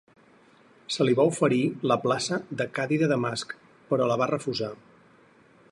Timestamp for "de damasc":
3.03-3.53